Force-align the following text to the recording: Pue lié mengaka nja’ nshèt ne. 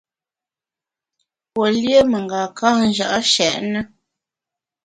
Pue 1.51 1.67
lié 1.81 1.99
mengaka 2.11 2.69
nja’ 2.81 3.07
nshèt 3.19 3.57
ne. 3.71 3.81